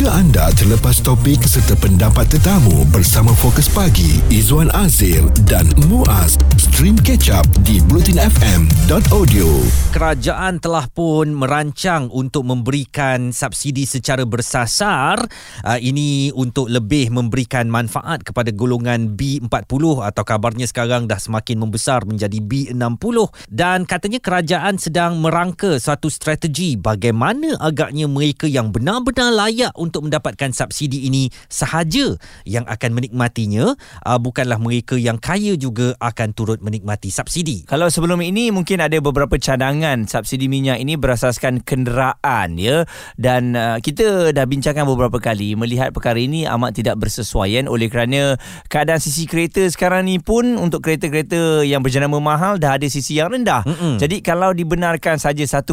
[0.00, 6.96] Jika anda terlepas topik serta pendapat tetamu bersama Fokus Pagi, Izwan Azil dan Muaz, stream
[6.96, 9.44] catch up di blutinfm.audio.
[9.92, 15.20] Kerajaan telah pun merancang untuk memberikan subsidi secara bersasar.
[15.68, 22.08] Uh, ini untuk lebih memberikan manfaat kepada golongan B40 atau kabarnya sekarang dah semakin membesar
[22.08, 23.16] menjadi B60
[23.52, 30.54] dan katanya kerajaan sedang merangka suatu strategi bagaimana agaknya mereka yang benar-benar layak untuk mendapatkan
[30.54, 32.14] subsidi ini sahaja
[32.46, 33.74] yang akan menikmatinya
[34.06, 37.66] uh, bukanlah mereka yang kaya juga akan turut menikmati subsidi.
[37.66, 42.84] Kalau sebelum ini mungkin ada beberapa cadangan subsidi minyak ini berasaskan kenderaan ya
[43.16, 48.36] dan uh, kita dah bincangkan beberapa kali melihat perkara ini amat tidak bersesuaian oleh kerana
[48.68, 53.32] keadaan sisi kereta sekarang ni pun untuk kereta-kereta yang berjenama mahal dah ada sisi yang
[53.32, 53.64] rendah.
[53.64, 53.96] Mm-mm.
[53.96, 55.72] Jadi kalau dibenarkan saja 1.5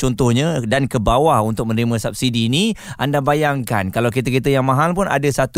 [0.00, 3.90] contohnya dan ke bawah untuk menerima subsidi ini anda bayangkan.
[3.90, 5.50] Kalau kereta-kereta yang mahal pun ada 1.4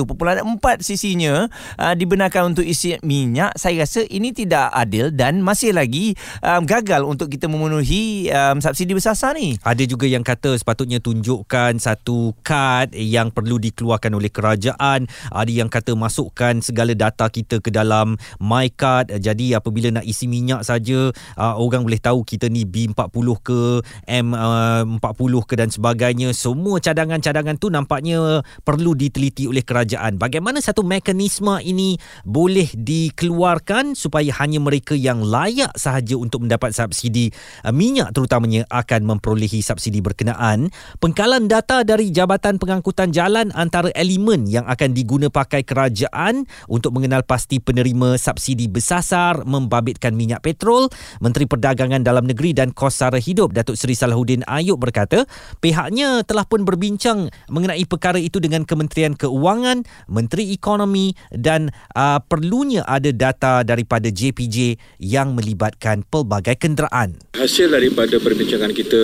[0.81, 3.53] sisinya uh, dibenarkan untuk isi minyak.
[3.61, 8.97] Saya rasa ini tidak adil dan masih lagi um, gagal untuk kita memenuhi um, subsidi
[8.97, 9.61] bersasar ni.
[9.61, 15.05] Ada juga yang kata sepatutnya tunjukkan satu kad yang perlu dikeluarkan oleh kerajaan.
[15.29, 19.13] Ada yang kata masukkan segala data kita ke dalam my card.
[19.21, 23.61] Jadi apabila nak isi minyak saja uh, orang boleh tahu kita ni B40 ke
[24.09, 26.33] M40 uh, ke dan sebagainya.
[26.33, 30.17] Semua cadangan-cadangan tu nampaknya perlu diteliti oleh kerajaan.
[30.17, 37.29] Bagaimana satu mekanisme ini boleh dikeluarkan supaya hanya mereka yang layak sahaja untuk mendapat subsidi
[37.63, 40.73] uh, minyak terutamanya akan memperolehi subsidi berkenaan.
[40.99, 47.27] Pengkalan data dari Jabatan Pengangkutan Jalan antara elemen yang akan diguna pakai kerajaan untuk mengenal
[47.27, 50.89] pasti penerima subsidi bersasar membabitkan minyak petrol.
[51.21, 55.27] Menteri Perdagangan Dalam Negeri dan Kos Sara Hidup Datuk Seri Salahuddin Ayub berkata
[55.59, 62.87] pihaknya telah pun berbincang mengenai perkara itu dengan Kementerian Keuangan, Menteri Ekonomi dan uh, perlunya
[62.87, 67.19] ada data daripada JPJ yang melibatkan pelbagai kenderaan.
[67.37, 69.03] Hasil daripada perbincangan kita,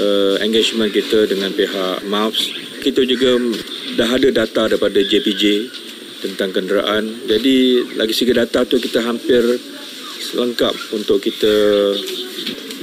[0.00, 2.42] uh, engagement kita dengan pihak MAFS,
[2.82, 3.38] kita juga
[3.96, 5.42] dah ada data daripada JPJ
[6.22, 7.26] tentang kenderaan.
[7.28, 9.42] Jadi lagi segi data tu kita hampir
[10.36, 11.54] lengkap untuk kita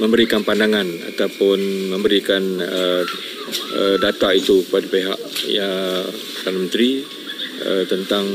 [0.02, 1.60] memberikan pandangan ataupun
[1.94, 3.04] memberikan uh,
[3.76, 5.20] uh, data itu kepada pihak
[5.50, 6.08] yang
[6.40, 6.92] Perdana Menteri
[7.64, 8.26] uh, tentang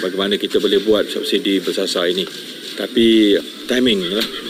[0.00, 2.24] bagaimana kita boleh buat subsidi bersasar ini.
[2.78, 3.34] Tapi
[3.66, 4.47] timing lah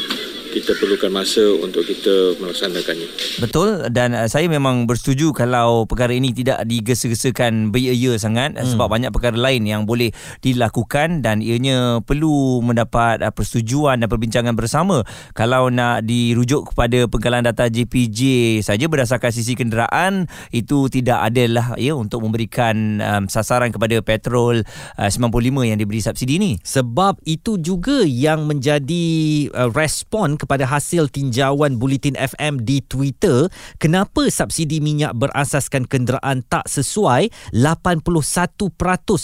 [0.58, 3.08] kita perlukan masa untuk kita melaksanakannya.
[3.38, 8.66] Betul dan uh, saya memang bersetuju kalau perkara ini tidak digesa-gesakan beria sangat hmm.
[8.74, 10.10] sebab banyak perkara lain yang boleh
[10.42, 15.06] dilakukan dan ianya perlu mendapat uh, persetujuan dan perbincangan bersama.
[15.36, 18.20] Kalau nak dirujuk kepada pengkalan data JPJ
[18.64, 24.64] saja berdasarkan sisi kenderaan itu tidak adalah ya untuk memberikan um, sasaran kepada petrol
[24.98, 26.52] uh, 95 yang diberi subsidi ini.
[26.64, 29.06] Sebab itu juga yang menjadi
[29.52, 36.64] uh, respon kepada hasil tinjauan Bulletin FM di Twitter, kenapa subsidi minyak berasaskan kenderaan tak
[36.64, 38.64] sesuai 81%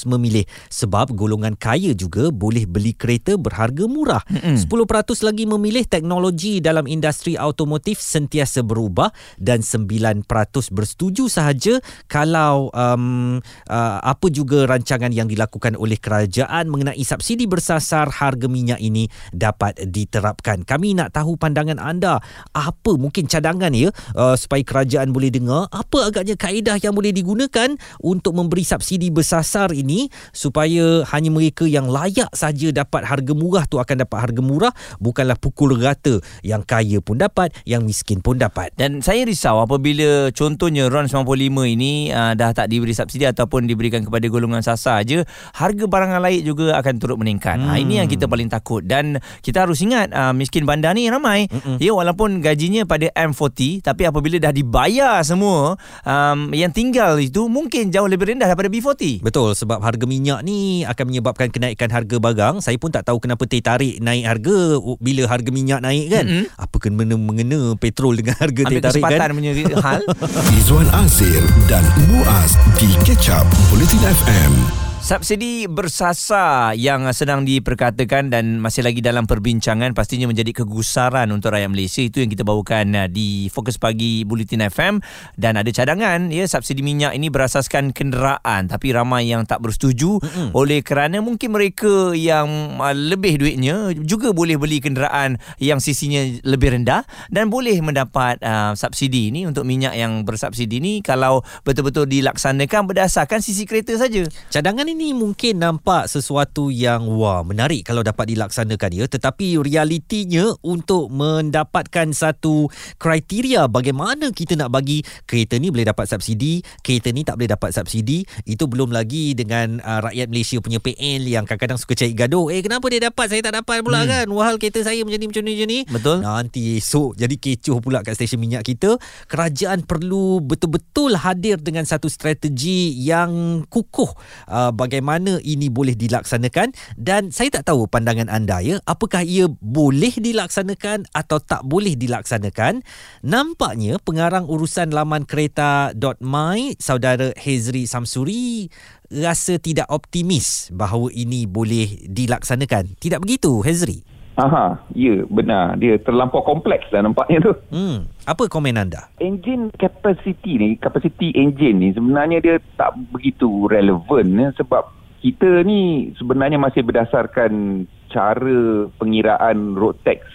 [0.05, 4.21] memilih sebab golongan kaya juga boleh beli kereta berharga murah.
[4.29, 4.69] Mm-hmm.
[4.69, 10.27] 10% lagi memilih teknologi dalam industri automotif sentiasa berubah dan 9%
[10.75, 18.09] bersetuju sahaja kalau um, uh, apa juga rancangan yang dilakukan oleh kerajaan mengenai subsidi bersasar
[18.09, 20.65] harga minyak ini dapat diterapkan.
[20.65, 22.25] Kami nak nak tahu pandangan anda.
[22.57, 25.69] Apa mungkin cadangan ya uh, supaya kerajaan boleh dengar?
[25.69, 31.93] Apa agaknya kaedah yang boleh digunakan untuk memberi subsidi bersasar ini supaya hanya mereka yang
[31.93, 34.73] layak saja dapat harga murah tu akan dapat harga murah
[35.03, 38.73] bukanlah pukul rata yang kaya pun dapat yang miskin pun dapat.
[38.81, 41.29] Dan saya risau apabila contohnya RON 95
[41.69, 46.41] ini uh, dah tak diberi subsidi ataupun diberikan kepada golongan sasar aja harga barang lain
[46.47, 47.61] juga akan turut meningkat.
[47.61, 47.69] Hmm.
[47.69, 48.81] ha, ini yang kita paling takut.
[48.87, 51.51] Dan kita harus ingat uh, miskin bandar ni ramai.
[51.51, 51.77] Mm-mm.
[51.83, 55.75] ya walaupun gajinya pada M40 tapi apabila dah dibayar semua
[56.07, 60.87] um, yang tinggal itu mungkin jauh lebih rendah daripada B40 betul sebab harga minyak ni
[60.87, 62.63] akan menyebabkan kenaikan harga barang.
[62.63, 64.57] Saya pun tak tahu kenapa teh tarik naik harga
[65.03, 66.25] bila harga minyak naik kan?
[66.25, 66.45] Mm-mm.
[66.55, 69.35] apa kena mengena petrol dengan harga teh tarik kan?
[69.35, 69.53] punya
[69.83, 70.03] hal.
[70.59, 78.57] Izwan Azir dan Muaz di Catch Up Politin FM Subsidi bersasar yang sedang diperkatakan dan
[78.57, 82.01] masih lagi dalam perbincangan pastinya menjadi kegusaran untuk rakyat Malaysia.
[82.01, 85.05] Itu yang kita bawakan uh, di Fokus Pagi Bulletin FM
[85.37, 88.73] dan ada cadangan ya subsidi minyak ini berasaskan kenderaan.
[88.73, 90.25] Tapi ramai yang tak bersetuju.
[90.25, 90.49] Mm-hmm.
[90.57, 96.81] oleh kerana mungkin mereka yang uh, lebih duitnya juga boleh beli kenderaan yang sisinya lebih
[96.81, 99.45] rendah dan boleh mendapat uh, subsidi ini.
[99.45, 104.25] Untuk minyak yang bersubsidi ini kalau betul-betul dilaksanakan berdasarkan sisi kereta saja.
[104.49, 109.05] Cadangan ini mungkin nampak sesuatu yang wah menarik kalau dapat dilaksanakan ya.
[109.11, 112.71] Tetapi realitinya untuk mendapatkan satu
[113.03, 117.75] kriteria bagaimana kita nak bagi kereta ni boleh dapat subsidi kereta ni tak boleh dapat
[117.75, 122.53] subsidi itu belum lagi dengan uh, rakyat Malaysia punya PL yang kadang-kadang suka cari gaduh.
[122.55, 123.27] Eh kenapa dia dapat?
[123.33, 124.11] Saya tak dapat pula hmm.
[124.11, 124.27] kan?
[124.31, 125.81] Wahal kereta saya macam ni macam ni macam ni.
[125.89, 126.17] Betul.
[126.23, 129.01] Nanti esok jadi kecoh pula kat stesen minyak kita.
[129.27, 134.11] Kerajaan perlu betul-betul hadir dengan satu strategi yang kukuh
[134.49, 138.77] uh, bagaimana ini boleh dilaksanakan dan saya tak tahu pandangan anda ya.
[138.85, 142.85] Apakah ia boleh dilaksanakan atau tak boleh dilaksanakan?
[143.25, 148.69] Nampaknya pengarang urusan laman kereta.my saudara Hezri Samsuri
[149.09, 153.01] rasa tidak optimis bahawa ini boleh dilaksanakan.
[153.01, 155.79] Tidak begitu Hezri Aha, ya benar.
[155.79, 157.55] Dia terlampau kompleks lah nampaknya tu.
[157.71, 159.07] Hmm, apa komen anda?
[159.23, 164.91] Engine capacity ni, capacity engine ni sebenarnya dia tak begitu relevan ya, sebab
[165.23, 170.27] kita ni sebenarnya masih berdasarkan cara pengiraan road tax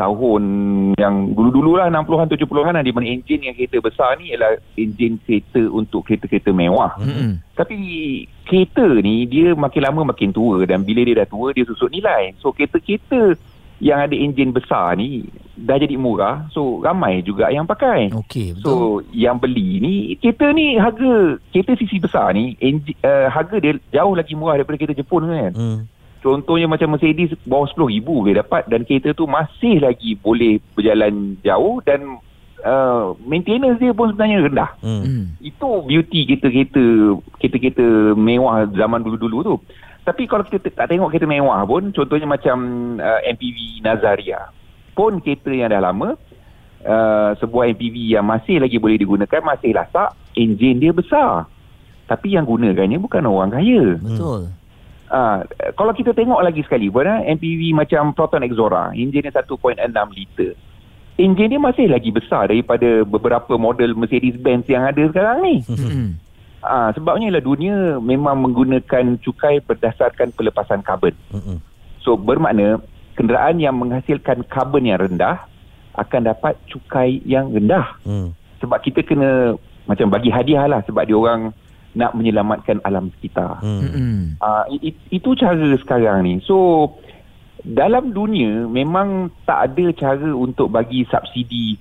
[0.00, 0.42] tahun
[0.96, 5.20] yang dulu-dulu lah 60-an 70-an lah di mana enjin yang kereta besar ni ialah enjin
[5.20, 6.96] kereta untuk kereta-kereta mewah.
[6.96, 7.32] Mm-hmm.
[7.52, 7.76] Tapi
[8.48, 12.32] kereta ni dia makin lama makin tua dan bila dia dah tua dia susut nilai.
[12.40, 13.36] So kereta-kereta
[13.80, 15.24] yang ada enjin besar ni
[15.56, 18.08] dah jadi murah so ramai juga yang pakai.
[18.12, 18.64] Okey betul.
[18.64, 18.72] So
[19.12, 24.16] yang beli ni kereta ni harga kereta sisi besar ni enjin, uh, harga dia jauh
[24.16, 25.52] lagi murah daripada kereta Jepun kan.
[25.52, 25.80] Mm.
[26.20, 31.80] Contohnya macam Mercedes bawah RM10,000 boleh dapat dan kereta tu masih lagi boleh berjalan jauh
[31.80, 32.20] dan
[32.60, 34.70] uh, maintenance dia pun sebenarnya rendah.
[34.84, 35.32] Hmm.
[35.40, 39.54] Itu beauty kereta-kereta kereta-kereta mewah zaman dulu-dulu tu.
[40.04, 42.56] Tapi kalau kita tak tengok kereta mewah pun contohnya macam
[43.00, 44.52] uh, MPV Nazaria
[44.92, 46.20] pun kereta yang dah lama
[46.84, 51.48] uh, sebuah MPV yang masih lagi boleh digunakan masih lasak enjin dia besar.
[52.04, 53.96] Tapi yang gunakannya bukan orang kaya.
[53.96, 54.59] Betul.
[55.10, 55.42] Uh,
[55.74, 59.50] kalau kita tengok lagi sekali pun MPV macam Proton Exora enjin dia 1.6
[60.14, 60.54] liter.
[61.18, 65.56] Enjin dia masih lagi besar daripada beberapa model Mercedes-Benz yang ada sekarang ni.
[66.62, 71.12] Uh, sebabnya ialah dunia memang menggunakan cukai berdasarkan pelepasan karbon
[72.00, 72.80] so bermakna
[73.14, 75.44] kenderaan yang menghasilkan karbon yang rendah
[75.94, 77.98] akan dapat cukai yang rendah.
[78.06, 78.32] Mm.
[78.60, 79.56] sebab kita kena
[79.88, 81.52] macam bagi hadiah lah sebab dia orang
[81.94, 83.58] nak menyelamatkan alam sekitar.
[83.62, 84.38] Hmm.
[84.38, 86.38] Uh, it, itu cara sekarang ni.
[86.46, 86.88] So
[87.66, 91.76] dalam dunia memang tak ada cara untuk bagi subsidi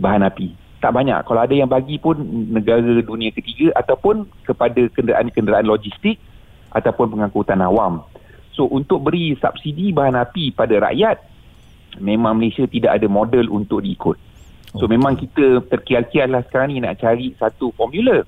[0.00, 0.56] bahan api.
[0.80, 1.20] Tak banyak.
[1.28, 2.16] Kalau ada yang bagi pun
[2.48, 6.16] negara dunia ketiga ataupun kepada kenderaan-kenderaan logistik
[6.72, 8.00] ataupun pengangkutan awam.
[8.56, 11.20] So untuk beri subsidi bahan api pada rakyat
[12.00, 14.16] memang Malaysia tidak ada model untuk diikut.
[14.78, 14.94] So okay.
[14.94, 18.22] memang kita terkial-kial lah sekarang ni nak cari satu formula.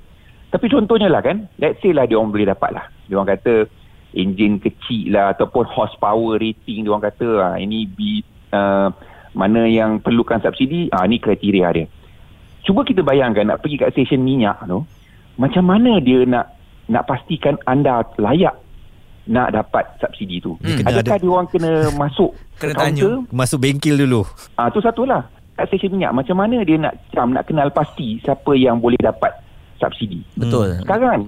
[0.52, 2.84] Tapi contohnya lah kan, let's say lah dia orang boleh dapat lah.
[3.08, 3.64] Dia orang kata
[4.12, 8.20] enjin kecil lah ataupun horsepower rating dia orang kata ah, ini bi,
[8.52, 8.93] uh,
[9.32, 11.87] mana yang perlukan subsidi, ah, ni kriteria dia.
[12.69, 14.84] Cuba kita bayangkan nak pergi kat stesen minyak tu,
[15.40, 16.52] macam mana dia nak
[16.93, 18.52] nak pastikan anda layak
[19.25, 20.60] nak dapat subsidi tu.
[20.60, 21.22] Hmm, Adakah ada.
[21.25, 21.72] dia orang kena
[22.05, 23.25] masuk kena tanya.
[23.32, 24.28] Masuk bengkel dulu.
[24.60, 25.25] Ah, tu satulah.
[25.56, 29.42] Kat stesen minyak, macam mana dia nak cam, nak kenal pasti siapa yang boleh dapat
[29.82, 30.23] subsidi.
[30.38, 30.79] Betul.
[30.79, 30.82] Hmm.
[30.87, 31.19] Sekarang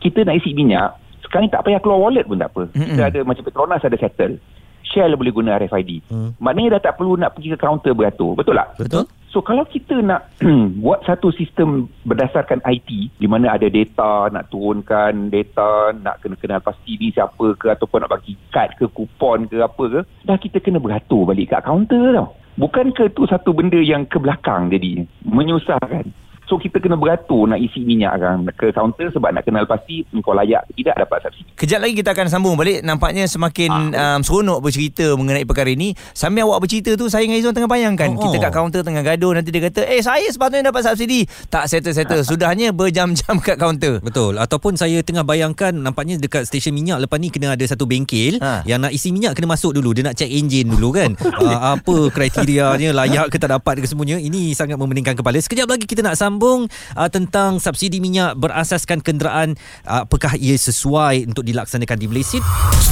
[0.00, 0.96] kita nak isi minyak,
[1.28, 2.72] sekarang tak payah keluar wallet pun tak apa.
[2.72, 4.40] Kita ada macam Petronas ada settle.
[4.84, 6.06] Shell boleh guna RFID.
[6.08, 6.30] Hmm.
[6.38, 8.38] Maknanya dah tak perlu nak pergi ke kaunter beratur.
[8.38, 8.68] Betul tak?
[8.78, 9.04] Betul.
[9.34, 10.30] So kalau kita nak
[10.84, 16.62] buat satu sistem berdasarkan IT di mana ada data, nak turunkan data, nak kena kenal
[16.62, 20.62] pasti ni siapa ke ataupun nak bagi kad ke kupon ke apa ke, dah kita
[20.62, 22.30] kena beratur balik kat kaunter tau.
[22.54, 26.06] Bukankah itu satu benda yang ke belakang jadi menyusahkan?
[26.44, 30.36] So kita kena beratur nak isi minyak kan ke kaunter sebab nak kenal pasti kau
[30.36, 31.50] layak tidak dapat subsidi.
[31.56, 32.84] Kejap lagi kita akan sambung balik.
[32.84, 35.96] Nampaknya semakin ah, um, seronok bercerita mengenai perkara ini.
[36.12, 38.12] Sambil awak bercerita tu saya dengan Izzuan tengah bayangkan.
[38.12, 41.64] Oh, kita kat kaunter tengah gaduh nanti dia kata, "Eh saya sepatutnya dapat subsidi." Tak
[41.68, 42.22] settle-settle.
[42.28, 44.04] Sudahnya berjam-jam kat kaunter.
[44.04, 44.36] Betul.
[44.36, 48.60] Ataupun saya tengah bayangkan nampaknya dekat stesen minyak lepas ni kena ada satu bengkel ha.
[48.68, 49.96] yang nak isi minyak kena masuk dulu.
[49.96, 51.16] Dia nak check enjin dulu kan.
[51.16, 54.20] uh, apa kriterianya layak ke tak dapat ke semuanya.
[54.20, 55.40] Ini sangat memeningkan kepala.
[55.40, 56.66] Sekejap lagi kita nak sambung sambung
[56.98, 59.54] uh, tentang subsidi minyak berasaskan kenderaan
[59.86, 62.42] uh, apakah ia sesuai untuk dilaksanakan di Malaysia?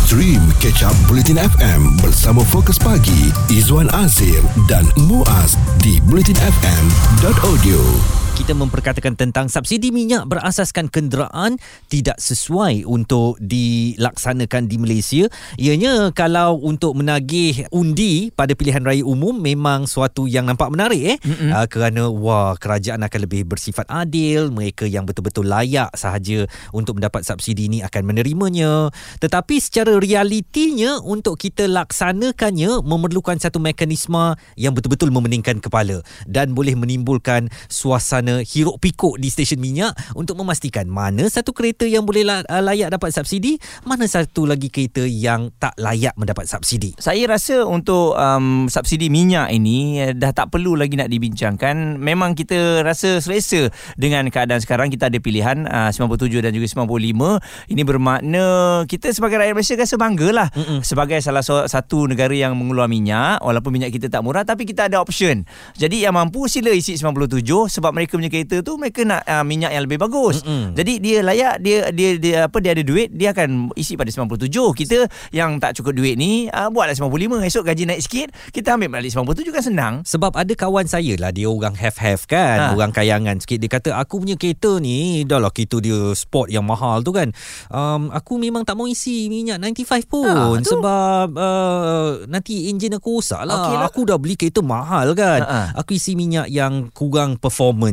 [0.06, 4.38] Stream Catch Up Bulletin FM bersama Fokus Pagi Izwan Azir
[4.70, 11.60] dan Muaz di bulletinfm.audio kita memperkatakan tentang subsidi minyak berasaskan kenderaan
[11.92, 15.28] tidak sesuai untuk dilaksanakan di Malaysia.
[15.60, 21.16] Ianya kalau untuk menagih undi pada pilihan raya umum memang suatu yang nampak menarik eh
[21.52, 27.28] uh, kerana wah kerajaan akan lebih bersifat adil, mereka yang betul-betul layak sahaja untuk mendapat
[27.28, 28.88] subsidi ini akan menerimanya.
[29.20, 36.72] Tetapi secara realitinya untuk kita laksanakannya memerlukan satu mekanisme yang betul-betul memeningkan kepala dan boleh
[36.72, 42.62] menimbulkan suasana hiruk pikuk di stesen minyak untuk memastikan mana satu kereta yang boleh uh,
[42.62, 46.94] layak dapat subsidi, mana satu lagi kereta yang tak layak mendapat subsidi.
[47.00, 51.98] Saya rasa untuk um, subsidi minyak ini eh, dah tak perlu lagi nak dibincangkan.
[51.98, 54.88] Memang kita rasa selesa dengan keadaan sekarang.
[54.92, 57.72] Kita ada pilihan uh, 97 dan juga 95.
[57.72, 58.44] Ini bermakna
[58.86, 60.80] kita sebagai rakyat Malaysia rasa banggalah Mm-mm.
[60.84, 65.00] sebagai salah satu negara yang mengeluar minyak walaupun minyak kita tak murah tapi kita ada
[65.00, 65.44] option.
[65.78, 69.72] Jadi yang mampu sila isi 97 sebab mereka punya kereta tu mereka nak uh, minyak
[69.72, 70.42] yang lebih bagus.
[70.42, 70.76] Mm-mm.
[70.76, 74.48] Jadi dia layak dia dia dia apa dia ada duit dia akan isi pada 97.
[74.50, 74.98] Kita
[75.32, 79.10] yang tak cukup duit ni uh, buatlah 95 esok gaji naik sikit kita ambil balik
[79.14, 79.94] 97 kan senang.
[80.04, 82.66] Sebab ada kawan saya lah dia orang have-have kan, ha.
[82.74, 86.66] orang kayangan sikit dia kata aku punya kereta ni dah lah kereta dia sport yang
[86.66, 87.30] mahal tu kan.
[87.72, 93.22] Um, aku memang tak mau isi minyak 95 pun ha, sebab uh, nanti enjin aku
[93.22, 93.56] rosak lah.
[93.62, 93.88] Okay lah.
[93.88, 95.40] Aku dah beli kereta mahal kan.
[95.42, 95.60] Ha, ha.
[95.80, 97.38] Aku isi minyak yang kurang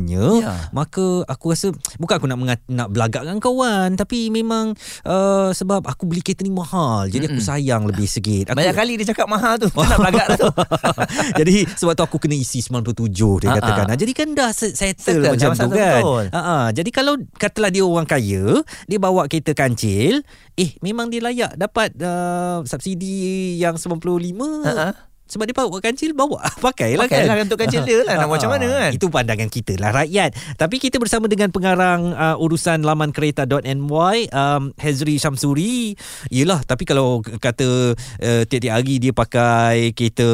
[0.10, 0.54] performanya ya.
[0.74, 1.68] maka aku rasa
[2.01, 4.74] bukan aku nak mengat, nak belagak dengan kawan tapi memang
[5.06, 7.38] uh, sebab aku beli kereta ni mahal jadi Mm-mm.
[7.38, 8.51] aku sayang lebih sikit.
[8.54, 9.70] Aku, Banyak kali dia cakap mahal tu.
[9.74, 10.48] Kita nak belagak tu.
[11.39, 13.12] jadi sebab tu aku kena isi 97
[13.44, 13.58] dia Ha-ha.
[13.62, 13.86] katakan.
[13.96, 16.01] Jadi kan dah settle, settle macam tu kan.
[16.34, 20.22] Ha jadi kalau katalah dia orang kaya, dia bawa kereta kancil,
[20.58, 24.00] eh memang dia layak dapat uh, subsidi yang 95.
[24.66, 26.41] Ha-ha sebab dia bawa kancil bawa.
[26.65, 27.38] Pakailah Pakai kan.
[27.38, 28.91] Lah untuk kancil dia lah nak macam mana kan?
[28.98, 30.33] itu pandangan kita lah rakyat.
[30.57, 35.93] Tapi kita bersama dengan pengarang uh, urusan laman kereta.ny um, Hezri Syamsuri.
[36.33, 40.29] Yelah tapi kalau kata uh, tiap-tiap hari dia pakai kereta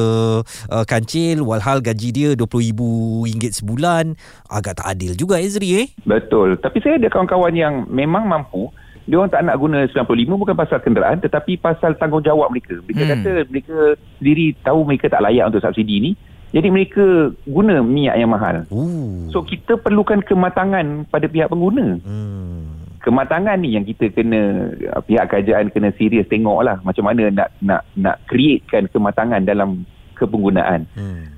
[0.71, 4.15] uh, kancil walhal gaji dia RM20,000 sebulan
[4.47, 5.87] agak tak adil juga Hezri eh?
[6.07, 6.55] Betul.
[6.63, 8.71] Tapi saya ada kawan-kawan yang memang mampu
[9.05, 12.81] dia orang tak nak guna 95 bukan pasal kenderaan tetapi pasal tanggungjawab mereka.
[12.89, 13.11] Mereka hmm.
[13.13, 13.77] kata mereka
[14.17, 16.11] sendiri tahu mereka tak layak untuk subsidi ni.
[16.55, 18.65] Jadi mereka guna minyak yang mahal.
[18.73, 19.29] Ooh.
[19.29, 22.01] So kita perlukan kematangan pada pihak pengguna.
[22.01, 22.81] Hmm.
[23.05, 24.73] Kematangan ni yang kita kena
[25.05, 29.85] pihak kerajaan kena serius tengoklah macam mana nak nak nak createkan kematangan dalam
[30.17, 30.89] kepenggunaan.
[30.97, 31.34] Hmm.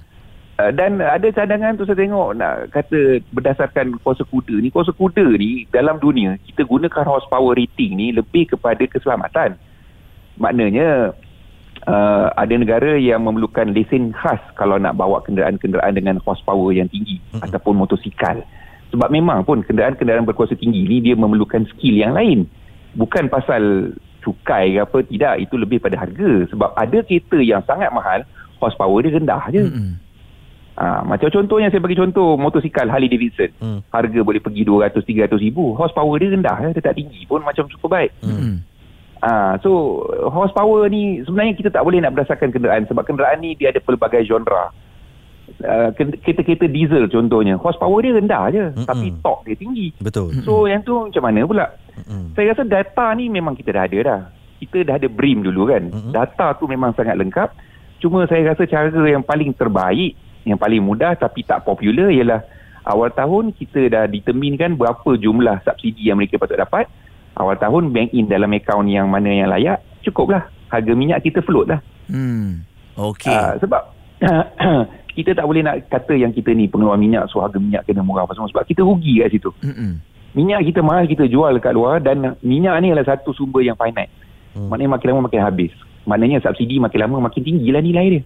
[0.57, 5.37] Uh, dan ada cadangan tu saya tengok nak kata berdasarkan kuasa kuda ni kuasa kuda
[5.37, 9.53] ni dalam dunia kita gunakan horsepower rating ni lebih kepada keselamatan.
[10.41, 11.13] Maknanya
[11.85, 17.21] uh, ada negara yang memerlukan lesen khas kalau nak bawa kenderaan-kenderaan dengan horsepower yang tinggi
[17.33, 17.45] uh-huh.
[17.45, 18.41] ataupun motosikal.
[18.89, 22.49] Sebab memang pun kenderaan-kenderaan berkuasa tinggi ni dia memerlukan skill yang lain.
[22.97, 23.93] Bukan pasal
[24.25, 25.33] cukai ke apa tidak.
[25.43, 26.49] Itu lebih pada harga.
[26.49, 28.25] Sebab ada kereta yang sangat mahal
[28.57, 29.63] horsepower dia rendah je.
[29.69, 29.93] Uh-huh.
[30.77, 33.49] Ha, macam contohnya saya bagi contoh motosikal Harley Davidson.
[33.57, 33.79] Hmm.
[33.89, 35.73] Harga boleh pergi 200 300 ribu.
[35.73, 38.13] Horsepower dia rendah ya, dia tak tinggi pun macam super baik.
[38.21, 38.61] Hmm.
[39.17, 43.73] Ha, so horsepower ni sebenarnya kita tak boleh nak berdasarkan kenderaan sebab kenderaan ni dia
[43.73, 44.69] ada pelbagai genre.
[45.63, 48.83] Uh, kereta-kereta diesel contohnya horsepower dia rendah je mm-hmm.
[48.83, 50.69] tapi torque dia tinggi betul so mm-hmm.
[50.75, 51.65] yang tu macam mana pula
[51.97, 52.35] mm-hmm.
[52.35, 54.21] saya rasa data ni memang kita dah ada dah
[54.59, 56.11] kita dah ada BRIM dulu kan mm-hmm.
[56.11, 57.55] data tu memang sangat lengkap
[58.03, 62.41] cuma saya rasa cara yang paling terbaik yang paling mudah tapi tak popular ialah
[62.87, 66.87] awal tahun kita dah determinekan berapa jumlah subsidi yang mereka patut dapat
[67.35, 71.67] awal tahun bank in dalam akaun yang mana yang layak cukuplah harga minyak kita float
[71.75, 72.63] lah hmm.
[72.95, 73.35] okay.
[73.35, 73.81] Uh, sebab
[75.17, 78.23] kita tak boleh nak kata yang kita ni pengeluar minyak so harga minyak kena murah
[78.23, 79.99] apa semua sebab kita rugi kat situ Mm-mm.
[80.33, 84.09] minyak kita mahal kita jual kat luar dan minyak ni adalah satu sumber yang finite
[84.55, 84.71] hmm.
[84.71, 85.73] maknanya makin lama makin habis
[86.07, 88.21] maknanya subsidi makin lama makin tinggilah nilai dia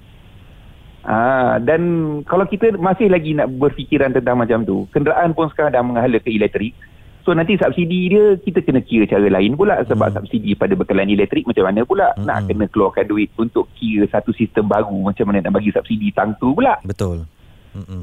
[1.01, 1.81] Ha, dan
[2.29, 6.29] kalau kita masih lagi nak berfikiran tentang macam tu, kenderaan pun sekarang dah menghala ke
[6.29, 6.77] elektrik.
[7.22, 10.15] So nanti subsidi dia kita kena kira cara lain pula sebab hmm.
[10.17, 12.25] subsidi pada bekalan elektrik macam mana pula hmm.
[12.25, 16.34] nak kena keluarkan duit untuk kira satu sistem baru macam mana nak bagi subsidi tang
[16.41, 16.81] tu pula.
[16.81, 17.29] Betul.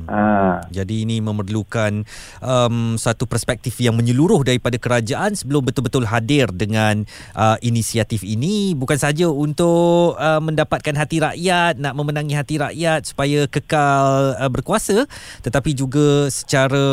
[0.09, 0.65] Ah.
[0.73, 2.03] Jadi ini memerlukan
[2.41, 7.05] um, satu perspektif yang menyeluruh daripada kerajaan sebelum betul-betul hadir dengan
[7.37, 13.45] uh, inisiatif ini bukan saja untuk uh, mendapatkan hati rakyat, nak memenangi hati rakyat supaya
[13.47, 15.05] kekal uh, berkuasa
[15.45, 16.85] tetapi juga secara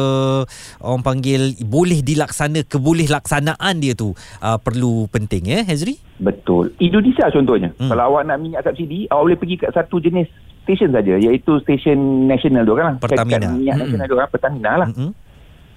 [0.84, 4.12] orang panggil boleh dilaksana keboleh laksanaan dia tu
[4.44, 5.98] uh, perlu penting ya Hazri?
[6.16, 6.72] Betul.
[6.80, 7.76] Indonesia contohnya.
[7.76, 7.86] Hmm.
[7.86, 7.92] Hmm.
[7.92, 10.28] Kalau awak nak minyak subsidi, awak boleh pergi kat satu jenis
[10.66, 12.98] stesen saja iaitu stesen nasional tu kan.
[12.98, 13.38] Pertamina.
[13.38, 13.84] Kat minyak Mm-mm.
[13.86, 14.90] nasional tu kan Pertamina lah.
[14.90, 15.12] Mm-mm.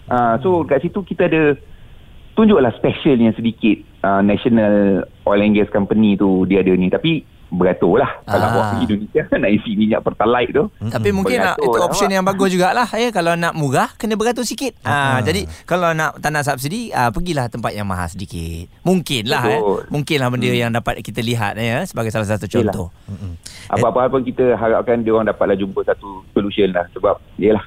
[0.09, 1.53] Uh, so kat situ kita ada
[2.33, 7.97] tunjuklah specialnya sedikit uh, National Oil and Gas Company tu dia ada ni tapi beratur
[7.97, 8.53] lah kalau Ah.
[8.53, 12.15] awak pergi Indonesia nak isi minyak pertalite tu Tapi mungkin nak, itu lah, option awak.
[12.15, 14.77] yang bagus jugalah ya kalau nak murah kena beratur sikit.
[14.83, 18.69] Ha, jadi kalau nak tak nak subsidi ah pergilah tempat yang mahal sedikit.
[18.83, 19.59] Mungkinlah eh.
[19.59, 19.81] Betul.
[19.89, 22.69] Mungkinlah benda yang dapat kita lihat ya sebagai salah satu Yelah.
[22.69, 22.89] contoh.
[23.67, 27.65] apa-apa pun kita harapkan dia orang dapatlah jumpa satu solution lah sebab yalah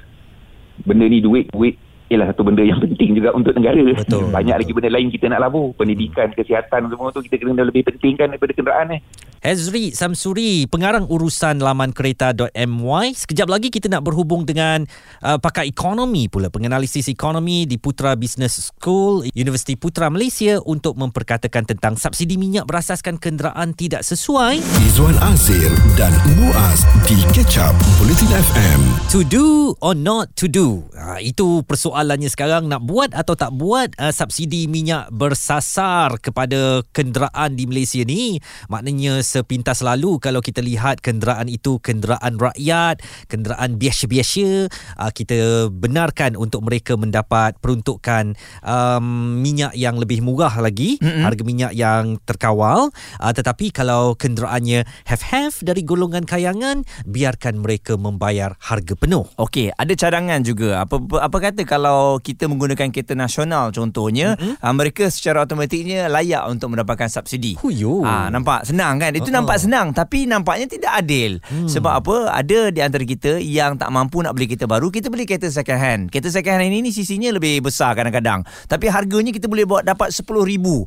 [0.80, 1.74] benda ni duit duit
[2.12, 3.80] ialah satu benda yang penting juga untuk negara.
[3.96, 4.28] Betul.
[4.28, 5.72] Banyak lagi benda lain kita nak labur.
[5.72, 9.02] Pendidikan, kesihatan semua tu kita kena lebih pentingkan daripada kenderaan eh.
[9.42, 13.06] Hazri Samsuri, pengarang urusan laman kereta.my.
[13.10, 14.86] Sekejap lagi kita nak berhubung dengan
[15.18, 21.66] uh, pakar ekonomi pula, penganalisis ekonomi di Putra Business School, Universiti Putra Malaysia untuk memperkatakan
[21.66, 24.62] tentang subsidi minyak berasaskan kenderaan tidak sesuai.
[24.86, 28.80] Izwan Azir dan Muaz di Catch Up Bulletin FM.
[29.10, 30.86] To do or not to do?
[30.94, 31.66] Ha, itu
[32.02, 38.02] persoalannya sekarang nak buat atau tak buat uh, subsidi minyak bersasar kepada kenderaan di Malaysia
[38.02, 38.42] ni.
[38.66, 42.98] Maknanya sepintas lalu kalau kita lihat kenderaan itu kenderaan rakyat,
[43.30, 44.66] kenderaan biasa-biasa,
[44.98, 48.34] uh, kita benarkan untuk mereka mendapat peruntukan
[48.66, 51.22] um, minyak yang lebih murah lagi, mm-hmm.
[51.22, 52.90] harga minyak yang terkawal.
[53.22, 59.22] Uh, tetapi kalau kenderaannya have-have dari golongan kayangan, biarkan mereka membayar harga penuh.
[59.38, 60.82] Okey, ada cadangan juga.
[60.82, 61.81] Apa apa, apa kata kalau
[62.20, 64.60] kita menggunakan kereta nasional contohnya, mm-hmm.
[64.60, 67.56] uh, mereka secara automatiknya layak untuk mendapatkan subsidi.
[67.62, 68.02] Huyo.
[68.02, 69.14] Ah, nampak senang kan?
[69.14, 71.38] Itu nampak senang tapi nampaknya tidak adil.
[71.46, 71.68] Hmm.
[71.68, 72.16] Sebab apa?
[72.34, 75.80] Ada di antara kita yang tak mampu nak beli kereta baru, kita beli kereta second
[75.80, 76.02] hand.
[76.10, 78.42] Kereta second hand ini ni sisinya lebih besar kadang-kadang.
[78.66, 80.26] Tapi harganya kita boleh buat dapat 10,000.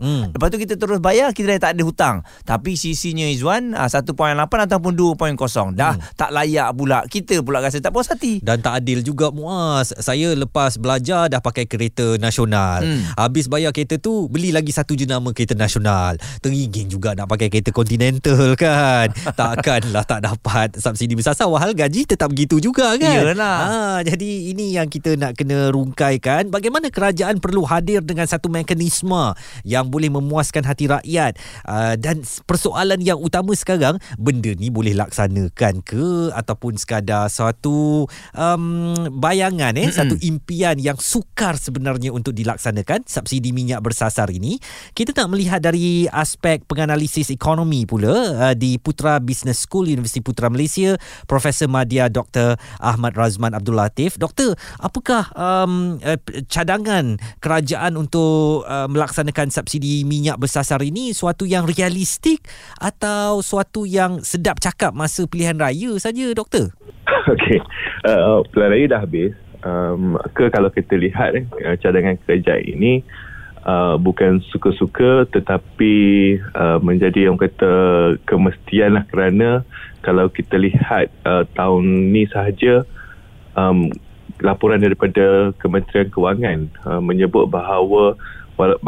[0.01, 0.23] Hmm.
[0.35, 2.15] Lepas tu kita terus bayar, kita dah tak ada hutang.
[2.43, 4.11] Tapi sisinya Izwan ah, 1.8
[4.43, 5.77] ataupun 2.0.
[5.77, 6.17] Dah hmm.
[6.17, 6.99] tak layak pula.
[7.07, 8.41] Kita pula rasa tak puas hati.
[8.41, 9.93] Dan tak adil juga Muaz.
[9.95, 12.85] Saya lepas belajar dah pakai kereta nasional.
[12.85, 13.01] Hmm.
[13.17, 16.21] Habis bayar kereta tu beli lagi satu jenama kereta nasional.
[16.45, 19.09] Teringin juga nak pakai kereta Continental kan.
[19.41, 23.33] Takkanlah tak dapat subsidi bersasar walhal gaji tetap begitu juga kan.
[23.33, 23.57] Iyalah.
[23.65, 29.33] Ha, jadi ini yang kita nak kena rungkaikan bagaimana kerajaan perlu hadir dengan satu mekanisme
[29.65, 31.35] yang boleh memuaskan hati rakyat.
[31.65, 38.05] Uh, dan persoalan yang utama sekarang benda ni boleh laksanakan ke ataupun sekadar satu
[38.35, 44.57] um, bayangan eh satu impian yang sukar sebenarnya untuk dilaksanakan subsidi minyak bersasar ini
[44.93, 50.51] kita nak melihat dari aspek penganalisis ekonomi pula uh, di Putra Business School Universiti Putra
[50.51, 54.17] Malaysia Profesor Madya Dr Ahmad Razman Abdul Latif.
[54.19, 61.67] Doktor apakah um, uh, cadangan kerajaan untuk uh, melaksanakan subsidi minyak bersasar ini suatu yang
[61.67, 62.43] realistik
[62.79, 66.73] atau suatu yang sedap cakap masa pilihan raya saja doktor?
[67.33, 67.59] Okey,
[68.09, 69.44] uh, pilihan raya dah habis.
[69.65, 73.01] Um, ke kalau kita lihat eh, uh, cadangan kerajaan ini
[73.65, 79.65] uh, bukan suka-suka tetapi uh, menjadi yang kata kemestian lah kerana
[80.05, 82.85] kalau kita lihat uh, tahun ni sahaja
[83.57, 83.89] um,
[84.37, 88.13] laporan daripada Kementerian Kewangan uh, menyebut bahawa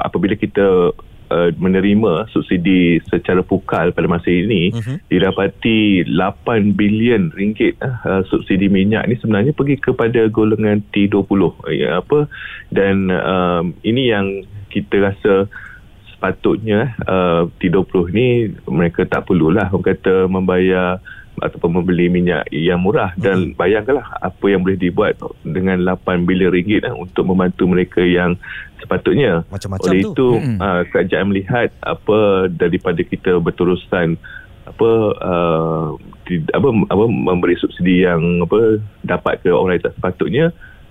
[0.06, 0.94] apabila kita
[1.30, 5.08] uh, menerima subsidi secara pukal pada masa ini Mhm.
[5.12, 11.42] didapati 8 bilion ringgit uh, subsidi minyak ni sebenarnya pergi kepada golongan T20
[11.74, 12.28] ya apa
[12.74, 15.48] dan um, ini yang kita rasa
[16.12, 18.28] sepatutnya uh, T20 ni
[18.66, 20.98] mereka tak perlulah orang kata membayar
[21.42, 23.14] ataupun membeli minyak yang murah.
[23.18, 28.36] Dan bayangkanlah apa yang boleh dibuat dengan 8 bilion ringgit eh, untuk membantu mereka yang
[28.82, 29.46] sepatutnya.
[29.50, 30.12] Macam-macam oleh tu.
[30.14, 30.28] itu
[30.62, 34.18] uh, kerajaan melihat apa daripada kita berterusan
[34.68, 34.90] apa
[35.24, 35.96] uh,
[36.28, 40.46] di, apa apa memberi subsidi yang apa dapat ke orang yang tak sepatutnya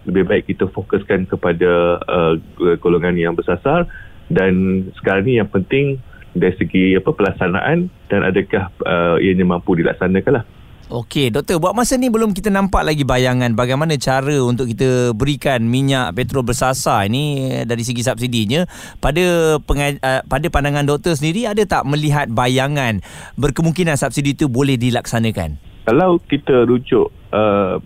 [0.09, 2.35] lebih baik kita fokuskan kepada uh,
[2.79, 3.91] golongan yang bersasar.
[4.27, 6.03] Dan sekarang ni yang penting
[6.39, 10.45] dari segi apa pelaksanaan dan adakah uh, ianya mampu dilaksanakan lah.
[10.87, 15.67] Okey, doktor, buat masa ni belum kita nampak lagi bayangan bagaimana cara untuk kita berikan
[15.67, 18.63] minyak petrol bersasar ini eh, dari segi subsidinya.
[19.03, 23.03] Pada penga- uh, pada pandangan doktor sendiri ada tak melihat bayangan
[23.35, 25.59] berkemungkinan subsidi itu boleh dilaksanakan?
[25.91, 27.83] Kalau kita rujuk uh,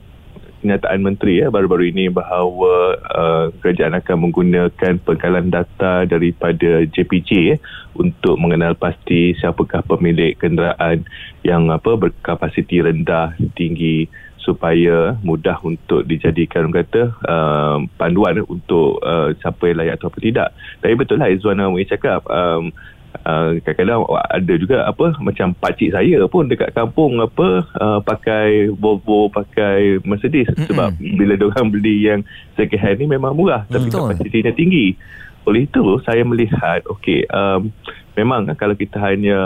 [0.60, 7.56] kenyataan menteri ya baru-baru ini bahawa uh, kerajaan akan menggunakan pengkalan data daripada JPJ ya,
[7.96, 11.08] untuk mengenal pasti siapakah pemilik kenderaan
[11.42, 14.06] yang apa berkapasiti rendah tinggi
[14.40, 20.56] supaya mudah untuk dijadikan kata uh, panduan untuk uh, siapa yang layak atau tidak.
[20.80, 22.72] Tapi betul lah Izzuan Nawawi cakap um,
[23.20, 29.28] Uh, kadang-kadang ada juga apa macam pakcik saya pun dekat kampung apa uh, pakai Volvo
[29.28, 30.48] pakai Mercedes.
[30.56, 30.72] Mm-mm.
[30.72, 32.24] sebab bila dia orang beli yang
[32.56, 34.96] second hand ni memang murah tapi kapasitinya tinggi.
[35.44, 37.68] Oleh itu saya melihat okey um,
[38.16, 39.36] memang kalau kita hanya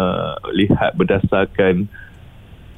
[0.54, 1.90] lihat berdasarkan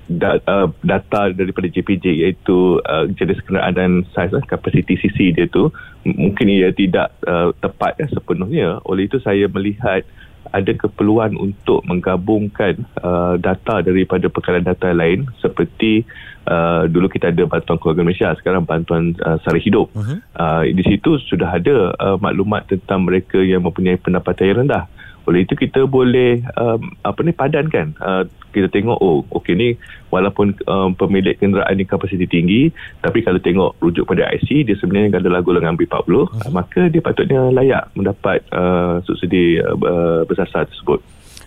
[0.06, 5.50] da, uh, data daripada JPJ iaitu uh, jenis kenderaan dan saiz uh, kapasiti CC dia
[5.50, 5.70] tu
[6.06, 8.78] mungkin ia tidak uh, tepat uh, sepenuhnya.
[8.86, 10.06] Oleh itu saya melihat
[10.52, 16.06] ada keperluan untuk menggabungkan uh, data daripada perkalaan data lain seperti
[16.46, 20.18] uh, dulu kita ada bantuan keluarga Malaysia sekarang bantuan uh, sara hidup uh-huh.
[20.38, 24.84] uh, di situ sudah ada uh, maklumat tentang mereka yang mempunyai pendapatan yang rendah
[25.26, 27.98] oleh itu kita boleh um, apa ni padankan.
[27.98, 28.24] Uh,
[28.56, 29.68] kita tengok oh okey ni
[30.08, 32.72] walaupun um, pemilik kenderaan ni kapasiti tinggi
[33.04, 37.52] tapi kalau tengok rujuk pada IC dia sebenarnya adalah golongan B40 uh, maka dia patutnya
[37.52, 41.04] layak mendapat uh, subsidi uh, bersasar tersebut.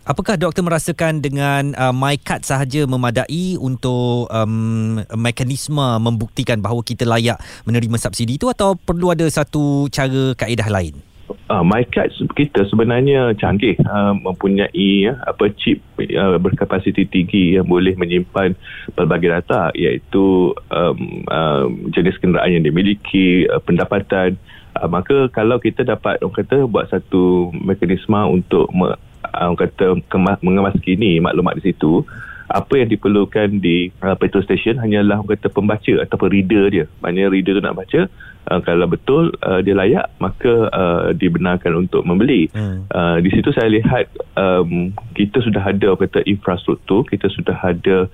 [0.10, 7.38] Apakah doktor merasakan dengan uh, MyCard sahaja memadai untuk um, mekanisme membuktikan bahawa kita layak
[7.70, 11.09] menerima subsidi itu atau perlu ada satu cara kaedah lain?
[11.30, 17.94] Uh, MyCard kita sebenarnya canggih uh, mempunyai uh, apa chip uh, berkapasiti tinggi yang boleh
[17.96, 18.54] menyimpan
[18.94, 24.38] pelbagai data iaitu um, uh, jenis kenderaan yang dimiliki uh, pendapatan.
[24.78, 28.98] Uh, maka kalau kita dapat orang kata buat satu mekanisme untuk me, uh,
[29.34, 29.98] orang kata
[30.42, 32.06] mengemaskini maklumat di situ
[32.50, 36.86] apa yang diperlukan di uh, petrol station hanyalah orang kata pembaca ataupun reader dia.
[37.06, 38.10] Maknanya reader tu nak baca
[38.48, 42.88] uh, kalau betul uh, dia layak maka uh, dibenarkan untuk membeli hmm.
[42.94, 44.08] uh, di situ saya lihat
[44.40, 48.08] um, kita sudah ada orang kata infrastruktur kita sudah ada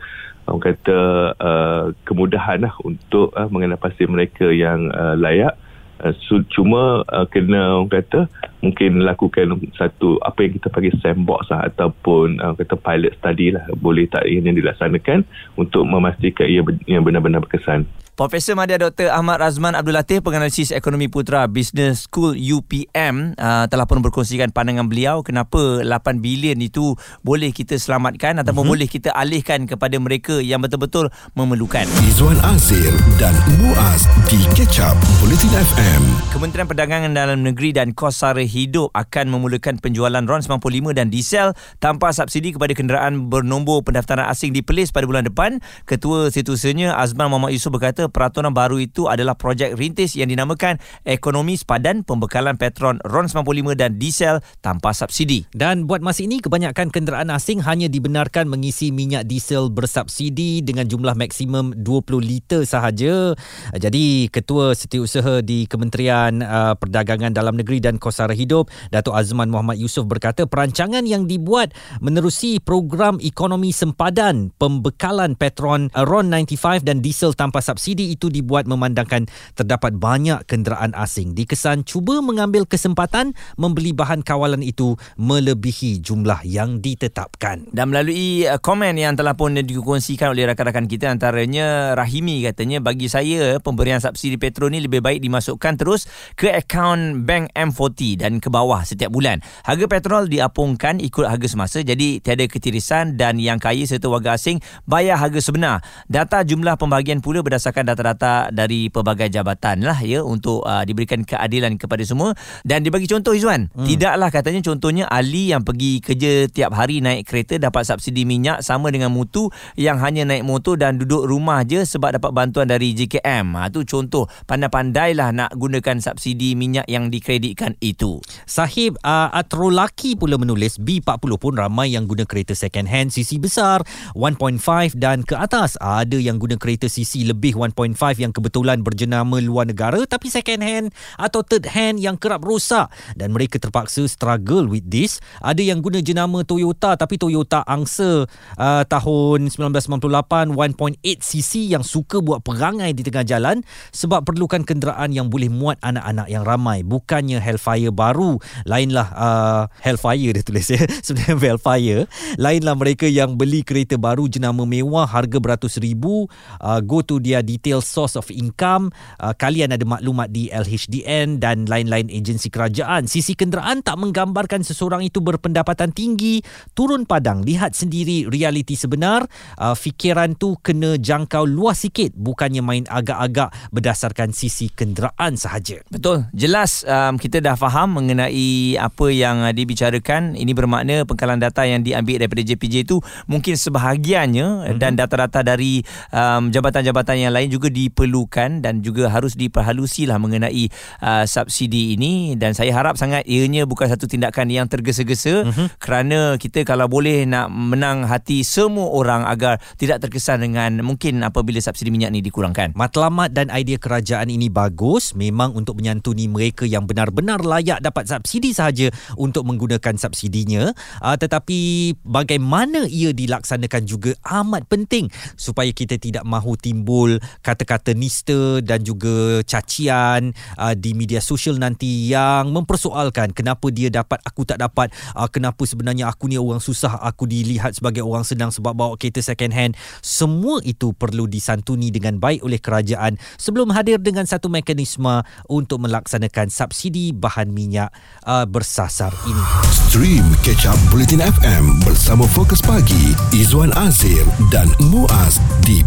[0.50, 1.00] orang kata
[1.38, 5.58] uh, kemudahan lah untuk uh, mengenal pasti mereka yang uh, layak
[5.96, 6.12] Uh,
[6.52, 8.28] cuma uh, kena orang kata
[8.60, 13.64] mungkin lakukan satu apa yang kita panggil sandbox lah, ataupun uh, kata pilot study lah
[13.80, 15.24] boleh tak ini dilaksanakan
[15.56, 17.88] untuk memastikan ia benar-benar berkesan.
[18.16, 19.12] Profesor Madya Dr.
[19.12, 24.88] Ahmad Razman Abdul Latif, penganalisis ekonomi putra Business School UPM uh, telah pun berkongsikan pandangan
[24.88, 26.96] beliau kenapa 8 bilion itu
[27.28, 28.72] boleh kita selamatkan ataupun mm-hmm.
[28.72, 31.84] boleh kita alihkan kepada mereka yang betul-betul memerlukan.
[32.08, 32.88] Izwan Azir
[33.20, 36.04] dan Muaz di Catch Up Politin FM.
[36.32, 41.52] Kementerian Perdagangan Dalam Negeri dan Kos Sara Hidup akan memulakan penjualan RON 95 dan diesel
[41.84, 45.60] tanpa subsidi kepada kenderaan bernombor pendaftaran asing di Perlis pada bulan depan.
[45.84, 51.56] Ketua Setiausaha Azman Muhammad Yusof berkata peraturan baru itu adalah projek rintis yang dinamakan Ekonomi
[51.56, 55.48] Sepadan Pembekalan Petron RON 95 dan diesel tanpa subsidi.
[55.56, 61.16] Dan buat masa ini, kebanyakan kenderaan asing hanya dibenarkan mengisi minyak diesel bersubsidi dengan jumlah
[61.16, 63.32] maksimum 20 liter sahaja.
[63.72, 69.80] Jadi, Ketua Setiausaha di Kementerian uh, Perdagangan Dalam Negeri dan Kosara Hidup, Datuk Azman Muhammad
[69.80, 71.72] Yusof berkata, perancangan yang dibuat
[72.04, 78.68] menerusi program ekonomi sempadan pembekalan Petron RON 95 dan diesel tanpa subsidi subsidi itu dibuat
[78.68, 79.24] memandangkan
[79.56, 86.84] terdapat banyak kenderaan asing dikesan cuba mengambil kesempatan membeli bahan kawalan itu melebihi jumlah yang
[86.84, 87.72] ditetapkan.
[87.72, 93.08] Dan melalui uh, komen yang telah pun dikongsikan oleh rakan-rakan kita antaranya Rahimi katanya bagi
[93.08, 98.52] saya pemberian subsidi petrol ni lebih baik dimasukkan terus ke akaun bank M40 dan ke
[98.52, 99.40] bawah setiap bulan.
[99.64, 104.60] Harga petrol diapungkan ikut harga semasa jadi tiada ketirisan dan yang kaya serta warga asing
[104.84, 105.80] bayar harga sebenar.
[106.12, 111.78] Data jumlah pembagian pula berdasarkan data-data dari pelbagai jabatan lah ya untuk uh, diberikan keadilan
[111.78, 112.34] kepada semua.
[112.66, 113.86] Dan dibagi contoh Izwan hmm.
[113.86, 118.90] tidaklah katanya contohnya Ali yang pergi kerja tiap hari naik kereta dapat subsidi minyak sama
[118.90, 123.46] dengan mutu yang hanya naik motor dan duduk rumah je sebab dapat bantuan dari JKM
[123.56, 124.26] ha, tu contoh.
[124.50, 128.18] Pandai-pandailah nak gunakan subsidi minyak yang dikreditkan itu.
[128.50, 133.84] Sahib uh, Atrolaki pula menulis B40 pun ramai yang guna kereta second hand CC besar
[134.16, 135.76] 1.5 dan ke atas.
[135.78, 137.75] Ada yang guna kereta CC lebih 1.5
[138.16, 140.88] yang kebetulan berjenama luar negara tapi second hand
[141.20, 142.88] atau third hand yang kerap rosak
[143.20, 145.20] dan mereka terpaksa struggle with this.
[145.44, 152.46] Ada yang guna jenama Toyota tapi Toyota angsa uh, tahun 1998 1.8cc yang suka buat
[152.46, 156.86] perangai di tengah jalan sebab perlukan kenderaan yang boleh muat anak-anak yang ramai.
[156.86, 158.38] Bukannya Hellfire baru.
[158.70, 160.86] Lainlah uh, Hellfire dia tulis ya.
[161.06, 162.02] Sebenarnya Hellfire.
[162.38, 166.30] Lainlah mereka yang beli kereta baru jenama mewah harga beratus ribu
[166.62, 171.42] uh, go to dia detail detail source of income, uh, kalian ada maklumat di LHDN
[171.42, 173.10] dan lain-lain agensi kerajaan.
[173.10, 176.46] Sisi kenderaan tak menggambarkan seseorang itu berpendapatan tinggi,
[176.78, 179.26] turun padang, lihat sendiri realiti sebenar.
[179.58, 185.82] Uh, fikiran tu kena jangkau luas sikit, bukannya main agak-agak berdasarkan sisi kenderaan sahaja.
[185.90, 186.30] Betul.
[186.38, 190.38] Jelas um, kita dah faham mengenai apa yang uh, dibicarakan.
[190.38, 194.78] Ini bermakna pengkalan data yang diambil daripada JPJ itu mungkin sebahagiannya mm-hmm.
[194.78, 195.82] dan data-data dari
[196.14, 200.68] um, jabatan-jabatan yang lain juga diperlukan dan juga harus diperhalusi lah mengenai
[201.00, 202.36] uh, subsidi ini.
[202.36, 205.46] Dan saya harap sangat ianya bukan satu tindakan yang tergesa-gesa.
[205.46, 205.68] Mm-hmm.
[205.78, 211.62] kerana kita kalau boleh nak menang hati semua orang agar tidak terkesan dengan mungkin apabila
[211.62, 212.74] subsidi minyak ni dikurangkan.
[212.74, 215.14] Matlamat dan idea kerajaan ini bagus.
[215.14, 220.74] Memang untuk menyantuni mereka yang benar-benar layak dapat subsidi sahaja untuk menggunakan subsidinya.
[221.00, 225.08] Uh, tetapi bagaimana ia dilaksanakan juga amat penting.
[225.38, 232.10] Supaya kita tidak mahu timbul kata-kata nista dan juga cacian uh, di media sosial nanti
[232.10, 236.98] yang mempersoalkan kenapa dia dapat aku tak dapat uh, kenapa sebenarnya aku ni orang susah
[237.06, 239.78] aku dilihat sebagai orang senang sebab bawa kereta second hand.
[240.02, 246.50] Semua itu perlu disantuni dengan baik oleh kerajaan sebelum hadir dengan satu mekanisme untuk melaksanakan
[246.50, 247.94] subsidi bahan minyak
[248.26, 249.44] uh, bersasar ini.
[249.70, 255.84] Stream Catch Up Bulletin FM bersama Fokus Pagi Izwan Azir dan Muaz di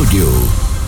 [0.00, 0.79] Studio.